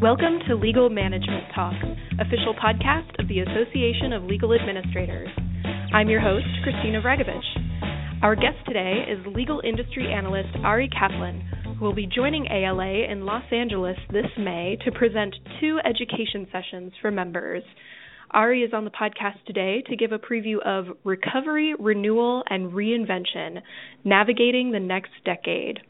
[0.00, 1.74] Welcome to Legal Management Talk,
[2.18, 5.28] official podcast of the Association of Legal Administrators.
[5.92, 8.22] I'm your host, Christina Vragovich.
[8.22, 13.26] Our guest today is legal industry analyst Ari Kaplan, who will be joining ALA in
[13.26, 17.62] Los Angeles this May to present two education sessions for members.
[18.30, 23.60] Ari is on the podcast today to give a preview of Recovery, Renewal, and Reinvention
[24.02, 25.80] Navigating the Next Decade.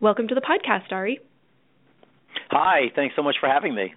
[0.00, 1.20] Welcome to the podcast, Ari.
[2.50, 3.94] Hi, thanks so much for having me.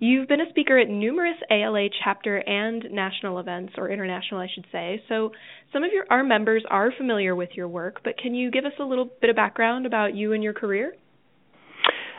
[0.00, 4.66] You've been a speaker at numerous ALA chapter and national events, or international, I should
[4.72, 5.02] say.
[5.08, 5.30] So,
[5.72, 8.72] some of your our members are familiar with your work, but can you give us
[8.80, 10.94] a little bit of background about you and your career?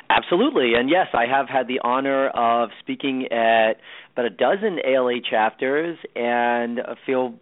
[0.09, 3.73] Absolutely, and yes, I have had the honor of speaking at
[4.13, 7.35] about a dozen ALA chapters, and feel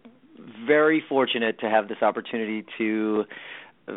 [0.66, 3.24] very fortunate to have this opportunity to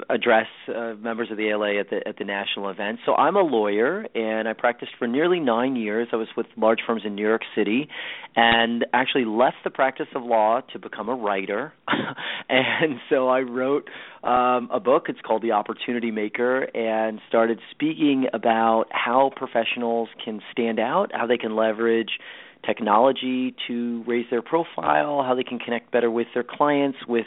[0.09, 2.99] address uh, members of the ALA at the at the national event.
[3.05, 6.09] So I'm a lawyer and I practiced for nearly 9 years.
[6.11, 7.88] I was with large firms in New York City
[8.35, 11.73] and actually left the practice of law to become a writer.
[12.49, 13.89] and so I wrote
[14.23, 15.05] um, a book.
[15.07, 21.27] It's called The Opportunity Maker and started speaking about how professionals can stand out, how
[21.27, 22.19] they can leverage
[22.67, 27.25] technology to raise their profile, how they can connect better with their clients, with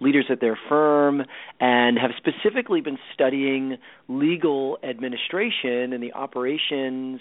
[0.00, 1.22] leaders at their firm,
[1.60, 7.20] and have specifically been studying legal administration and the operations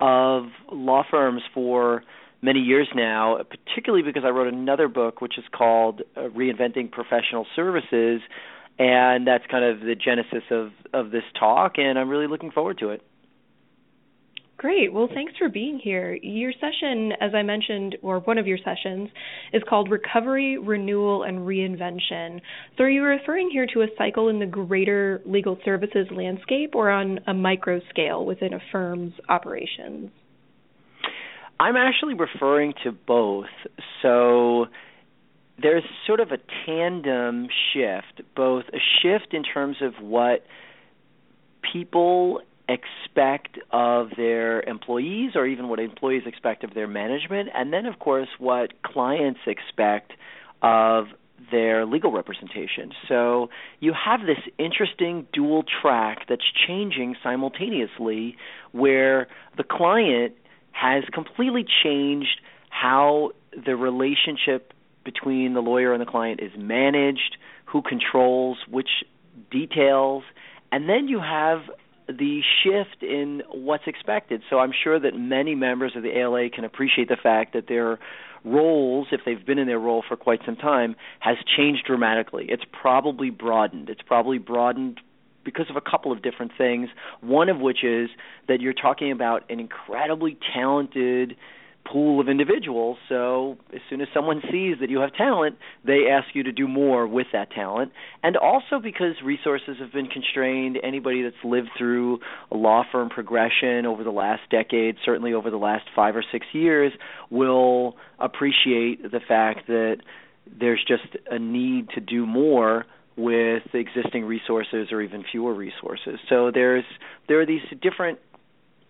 [0.00, 2.02] of law firms for
[2.42, 7.46] many years now, particularly because I wrote another book which is called uh, Reinventing Professional
[7.54, 8.22] Services,
[8.78, 12.78] and that's kind of the genesis of of this talk and I'm really looking forward
[12.78, 13.02] to it.
[14.60, 14.92] Great.
[14.92, 16.16] Well, thanks for being here.
[16.16, 19.08] Your session, as I mentioned, or one of your sessions,
[19.54, 22.42] is called Recovery, Renewal, and Reinvention.
[22.76, 26.90] So, are you referring here to a cycle in the greater legal services landscape or
[26.90, 30.10] on a micro scale within a firm's operations?
[31.58, 33.46] I'm actually referring to both.
[34.02, 34.66] So,
[35.56, 40.44] there's sort of a tandem shift, both a shift in terms of what
[41.72, 47.86] people expect of their employees or even what employees expect of their management and then
[47.86, 50.12] of course what clients expect
[50.62, 51.06] of
[51.50, 52.92] their legal representation.
[53.08, 53.48] So
[53.80, 58.36] you have this interesting dual track that's changing simultaneously
[58.72, 59.26] where
[59.56, 60.34] the client
[60.72, 63.32] has completely changed how
[63.66, 64.72] the relationship
[65.04, 68.88] between the lawyer and the client is managed, who controls which
[69.50, 70.22] details,
[70.70, 71.62] and then you have
[72.18, 74.42] the shift in what's expected.
[74.50, 77.98] So I'm sure that many members of the ALA can appreciate the fact that their
[78.44, 82.46] roles, if they've been in their role for quite some time, has changed dramatically.
[82.48, 83.88] It's probably broadened.
[83.88, 85.00] It's probably broadened
[85.44, 86.88] because of a couple of different things.
[87.20, 88.10] One of which is
[88.48, 91.36] that you're talking about an incredibly talented
[91.84, 92.98] pool of individuals.
[93.08, 96.68] So as soon as someone sees that you have talent, they ask you to do
[96.68, 97.92] more with that talent.
[98.22, 102.20] And also because resources have been constrained, anybody that's lived through
[102.50, 106.46] a law firm progression over the last decade, certainly over the last 5 or 6
[106.52, 106.92] years,
[107.30, 109.96] will appreciate the fact that
[110.58, 112.86] there's just a need to do more
[113.16, 116.18] with existing resources or even fewer resources.
[116.28, 116.84] So there's
[117.28, 118.18] there are these different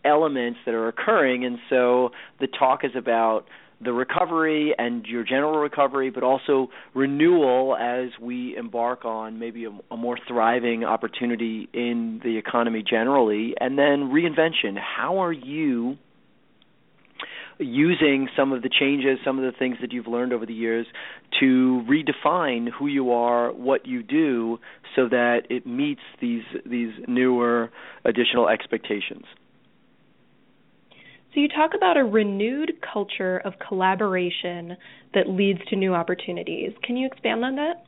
[0.04, 3.46] elements that are occurring and so the talk is about
[3.82, 9.70] the recovery and your general recovery, but also renewal as we embark on maybe a,
[9.90, 14.78] a, more thriving opportunity in the economy generally, and then reinvention.
[14.78, 15.96] How are you
[17.58, 20.86] using some of the changes, some of the things that you've learned over the years
[21.40, 24.58] to redefine who you are, what you do,
[24.94, 27.70] so that it meets these these newer
[28.04, 29.24] additional expectations?
[31.32, 34.76] So you talk about a renewed culture of collaboration
[35.14, 36.72] that leads to new opportunities.
[36.82, 37.84] Can you expand on that?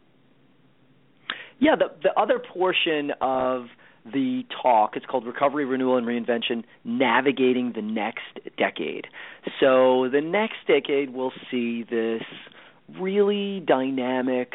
[1.58, 3.66] Yeah, the the other portion of
[4.04, 4.96] the talk.
[4.96, 9.06] It's called Recovery, Renewal, and Reinvention Navigating the Next Decade.
[9.60, 12.22] So, the next decade will see this
[12.98, 14.54] really dynamic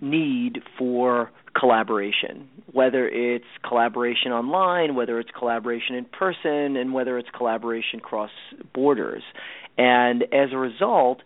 [0.00, 7.28] need for collaboration, whether it's collaboration online, whether it's collaboration in person, and whether it's
[7.36, 8.30] collaboration cross
[8.74, 9.22] borders.
[9.76, 11.22] And as a result,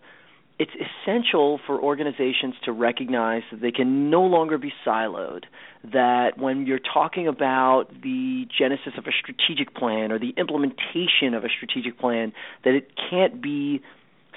[0.59, 5.43] it's essential for organizations to recognize that they can no longer be siloed.
[5.91, 11.43] That when you're talking about the genesis of a strategic plan or the implementation of
[11.43, 12.33] a strategic plan,
[12.63, 13.81] that it can't be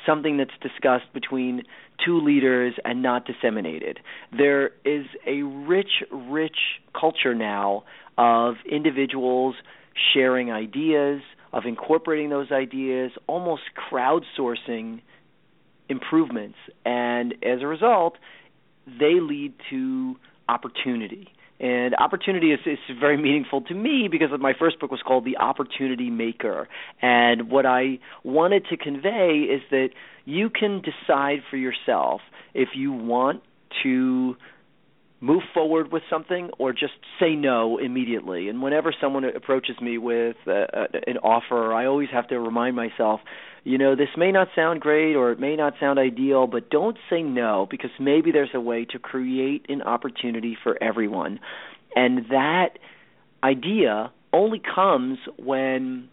[0.06, 1.62] something that's discussed between
[2.04, 4.00] two leaders and not disseminated.
[4.36, 6.56] There is a rich, rich
[6.98, 7.84] culture now
[8.16, 9.56] of individuals
[10.14, 11.22] sharing ideas,
[11.52, 15.00] of incorporating those ideas, almost crowdsourcing
[15.88, 16.58] improvements.
[16.84, 18.14] And as a result,
[18.86, 20.16] they lead to
[20.48, 21.28] opportunity.
[21.58, 25.38] And opportunity is, is very meaningful to me because my first book was called The
[25.38, 26.68] Opportunity Maker.
[27.00, 29.88] And what I wanted to convey is that
[30.24, 32.20] you can decide for yourself
[32.52, 33.42] if you want
[33.82, 34.36] to
[35.20, 38.48] move forward with something or just say no immediately.
[38.48, 40.66] And whenever someone approaches me with uh,
[41.06, 43.20] an offer, I always have to remind myself,
[43.66, 46.96] you know, this may not sound great or it may not sound ideal, but don't
[47.10, 51.40] say no because maybe there's a way to create an opportunity for everyone.
[51.96, 52.78] And that
[53.42, 56.08] idea only comes when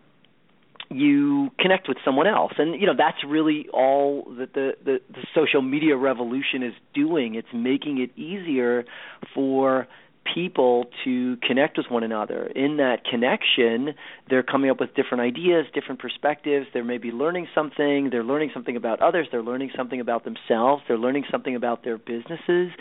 [0.90, 5.26] you connect with someone else and you know that's really all that the, the the
[5.34, 8.86] social media revolution is doing it's making it easier
[9.34, 9.88] for
[10.34, 12.46] people to connect with one another.
[12.46, 13.96] In that connection
[14.30, 16.68] they're coming up with different ideas different perspectives.
[16.74, 18.10] They may be learning something.
[18.12, 19.28] They're learning something about others.
[19.32, 20.84] They're learning something about themselves.
[20.88, 22.72] They're learning something about their businesses.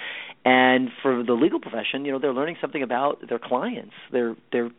[0.45, 3.95] And for the legal profession you know they're learning something about their clients.
[4.11, 4.71] They're they're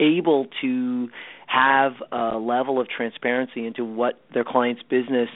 [0.00, 1.08] able to
[1.46, 5.28] have a level of transparency into what their client's business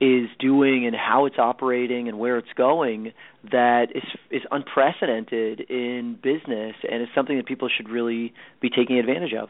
[0.00, 3.12] is doing and how it's operating and where it's going
[3.50, 8.98] that is is unprecedented in business and is something that people should really be taking
[8.98, 9.48] advantage of.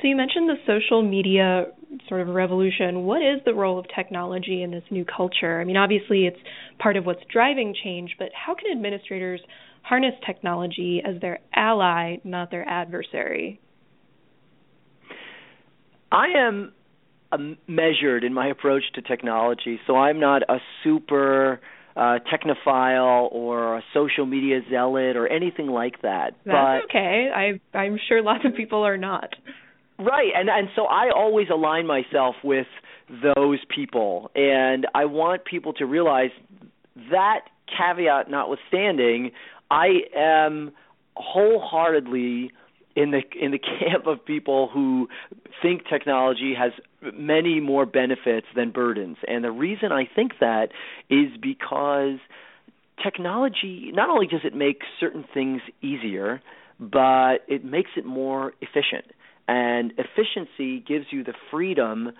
[0.00, 1.66] So you mentioned the social media
[2.08, 3.04] sort of revolution.
[3.04, 5.60] What is the role of technology in this new culture?
[5.60, 6.38] I mean, obviously it's
[6.78, 9.40] part of what's driving change, but how can administrators
[9.82, 13.60] harness technology as their ally, not their adversary?
[16.10, 16.72] I am
[17.66, 21.60] measured in my approach to technology, so I'm not a super
[21.96, 26.32] uh, technophile or a social media zealot or anything like that.
[26.44, 27.28] That's but, okay.
[27.34, 29.30] I I'm sure lots of people are not.
[29.98, 32.66] Right, and and so I always align myself with
[33.22, 36.30] those people, and I want people to realize
[37.10, 37.40] that
[37.76, 39.32] caveat notwithstanding,
[39.70, 40.72] I am
[41.16, 42.52] wholeheartedly
[42.96, 45.08] in the in the camp of people who
[45.62, 46.72] think technology has
[47.14, 49.16] many more benefits than burdens.
[49.26, 50.68] And the reason I think that
[51.08, 52.18] is because
[53.02, 56.42] technology not only does it make certain things easier,
[56.78, 59.12] but it makes it more efficient.
[59.48, 62.12] And efficiency gives you the freedom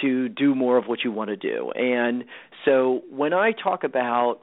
[0.00, 1.72] to do more of what you want to do.
[1.74, 2.24] And
[2.64, 4.40] so when I talk about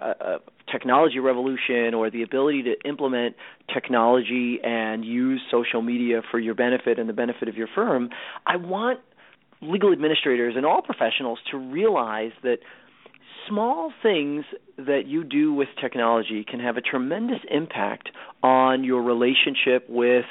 [0.00, 0.36] a,
[0.70, 3.36] technology revolution or the ability to implement
[3.72, 8.10] technology and use social media for your benefit and the benefit of your firm,
[8.46, 9.00] I want
[9.60, 12.58] legal administrators and all professionals to realize that
[13.48, 14.44] small things
[14.76, 18.10] that you do with technology can have a tremendous impact
[18.42, 20.26] on your relationship with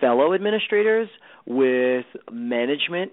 [0.00, 1.08] fellow administrators,
[1.46, 3.12] with management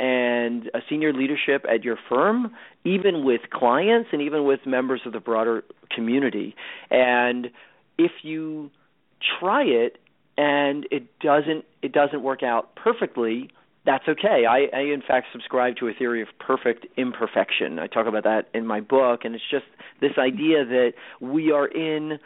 [0.00, 2.52] and a senior leadership at your firm,
[2.84, 5.62] even with clients and even with members of the broader
[5.94, 6.56] community.
[6.90, 7.50] And
[7.98, 8.70] if you
[9.38, 9.98] try it
[10.38, 13.50] and it doesn't it doesn't work out perfectly,
[13.84, 14.44] that's okay.
[14.48, 17.78] I, I in fact subscribe to a theory of perfect imperfection.
[17.78, 19.66] I talk about that in my book, and it's just
[20.00, 22.18] this idea that we are in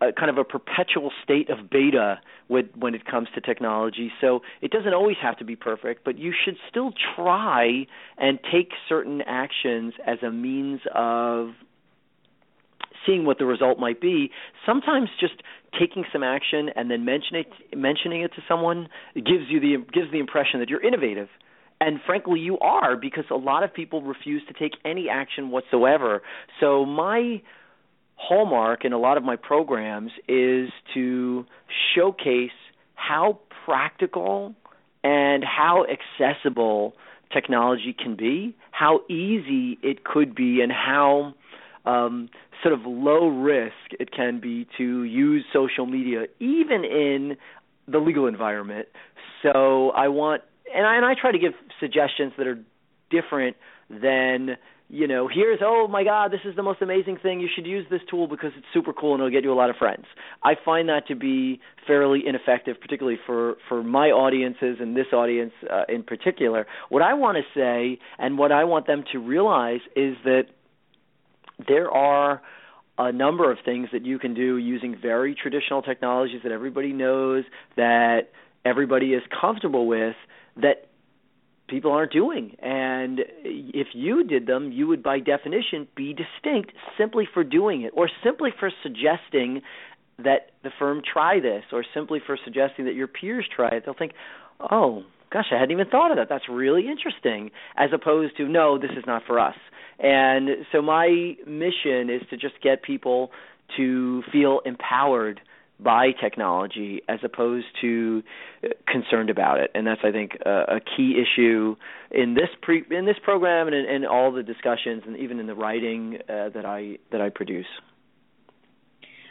[0.00, 4.12] a kind of a perpetual state of beta with, when it comes to technology.
[4.20, 7.86] So it doesn't always have to be perfect, but you should still try
[8.18, 11.50] and take certain actions as a means of
[13.06, 14.30] seeing what the result might be.
[14.66, 15.34] Sometimes just
[15.78, 20.10] taking some action and then mentioning it, mentioning it to someone gives you the gives
[20.12, 21.28] the impression that you're innovative.
[21.80, 26.22] And frankly, you are because a lot of people refuse to take any action whatsoever.
[26.58, 27.42] So my
[28.16, 31.44] hallmark in a lot of my programs is to
[31.94, 32.50] showcase
[32.94, 34.54] how practical
[35.04, 36.94] and how accessible
[37.32, 41.34] technology can be, how easy it could be, and how
[41.84, 42.28] um,
[42.62, 47.36] sort of low risk it can be to use social media, even in
[47.86, 48.88] the legal environment.
[49.42, 50.42] So I want,
[50.74, 52.58] and I, and I try to give suggestions that are
[53.10, 53.56] different
[53.88, 54.56] than
[54.88, 57.40] you know, here's oh my god, this is the most amazing thing.
[57.40, 59.68] You should use this tool because it's super cool and it'll get you a lot
[59.68, 60.04] of friends.
[60.44, 65.52] I find that to be fairly ineffective, particularly for for my audiences and this audience
[65.68, 66.66] uh, in particular.
[66.88, 70.44] What I want to say and what I want them to realize is that
[71.66, 72.42] there are
[72.98, 77.44] a number of things that you can do using very traditional technologies that everybody knows
[77.76, 78.30] that
[78.64, 80.14] everybody is comfortable with
[80.56, 80.88] that
[81.68, 82.56] people aren't doing.
[82.60, 87.92] And if you did them, you would by definition be distinct simply for doing it
[87.94, 89.62] or simply for suggesting
[90.18, 93.94] that the firm try this or simply for suggesting that your peers try it, they'll
[93.94, 94.12] think,
[94.60, 96.28] "Oh, gosh, I hadn't even thought of that.
[96.28, 99.56] That's really interesting." As opposed to, "No, this is not for us."
[99.98, 103.32] And so my mission is to just get people
[103.76, 105.40] to feel empowered
[105.78, 108.22] by technology as opposed to
[108.64, 111.76] uh, concerned about it and that's i think a, a key issue
[112.10, 115.46] in this pre in this program and in, in all the discussions and even in
[115.46, 117.66] the writing uh, that i that i produce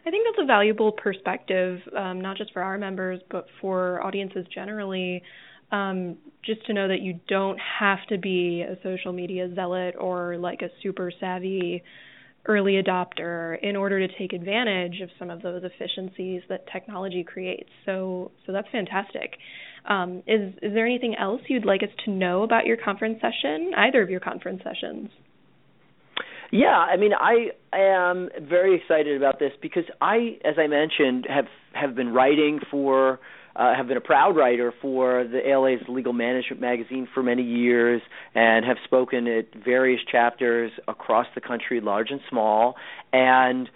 [0.07, 4.45] I think that's a valuable perspective, um, not just for our members, but for audiences
[4.53, 5.23] generally.
[5.71, 10.37] Um, just to know that you don't have to be a social media zealot or
[10.37, 11.83] like a super savvy
[12.47, 17.69] early adopter in order to take advantage of some of those efficiencies that technology creates.
[17.85, 19.37] So, so that's fantastic.
[19.87, 23.71] Um, is is there anything else you'd like us to know about your conference session?
[23.77, 25.09] Either of your conference sessions?
[26.51, 31.47] Yeah, I mean, I am very excited about this because I, as I mentioned, have
[31.73, 33.19] have been writing for
[33.55, 38.01] uh, have been a proud writer for the ALA's Legal Management magazine for many years
[38.33, 42.75] and have spoken at various chapters across the country, large and small,
[43.13, 43.69] and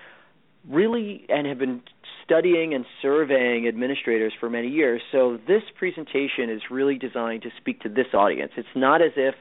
[0.70, 1.82] really and have been
[2.26, 5.02] studying and surveying administrators for many years.
[5.12, 8.52] So this presentation is really designed to speak to this audience.
[8.58, 9.36] It's not as if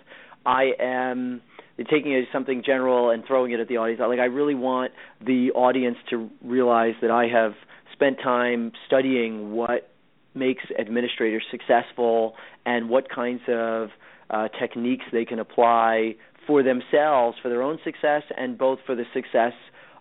[0.47, 1.43] I am
[1.91, 4.01] taking it as something general and throwing it at the audience.
[4.01, 4.93] Like I really want
[5.25, 7.53] the audience to realize that I have
[7.93, 9.91] spent time studying what
[10.35, 13.89] makes administrators successful and what kinds of
[14.31, 16.15] uh, techniques they can apply
[16.47, 19.53] for themselves, for their own success, and both for the success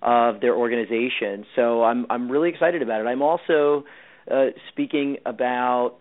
[0.01, 1.46] of their organization.
[1.55, 3.07] So I'm I'm really excited about it.
[3.07, 3.84] I'm also
[4.29, 5.96] uh, speaking about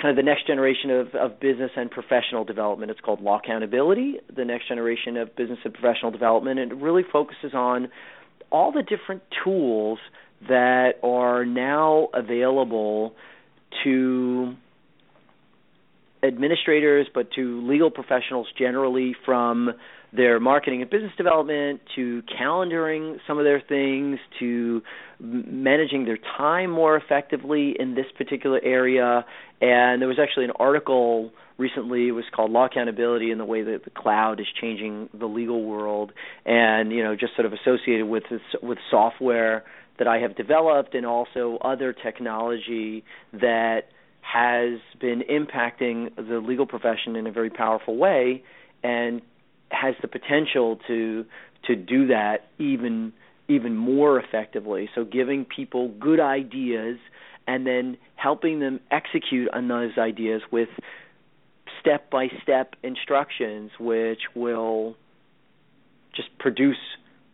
[0.00, 2.90] kind of the next generation of, of business and professional development.
[2.90, 7.52] It's called Lawcountability, the next generation of business and professional development, and it really focuses
[7.54, 7.88] on
[8.50, 9.98] all the different tools
[10.48, 13.14] that are now available
[13.84, 14.54] to
[16.22, 19.70] administrators, but to legal professionals generally, from
[20.14, 24.82] their marketing and business development to calendaring some of their things to
[25.18, 29.24] managing their time more effectively in this particular area.
[29.60, 33.84] And there was actually an article recently it was called Lawcountability and the way that
[33.84, 36.12] the cloud is changing the legal world
[36.44, 39.64] and you know just sort of associated with this, with software
[40.02, 43.82] that I have developed and also other technology that
[44.20, 48.42] has been impacting the legal profession in a very powerful way
[48.82, 49.22] and
[49.70, 51.24] has the potential to
[51.68, 53.12] to do that even
[53.46, 54.90] even more effectively.
[54.92, 56.98] So giving people good ideas
[57.46, 60.68] and then helping them execute on those ideas with
[61.80, 64.96] step by step instructions which will
[66.12, 66.76] just produce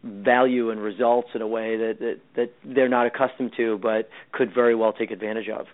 [0.05, 4.55] value and results in a way that, that that they're not accustomed to but could
[4.55, 5.67] very well take advantage of.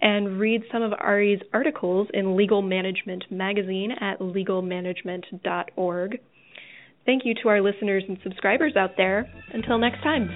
[0.01, 6.19] and read some of Ari's articles in Legal Management magazine at legalmanagement.org.
[7.05, 9.31] Thank you to our listeners and subscribers out there.
[9.53, 10.31] Until next time.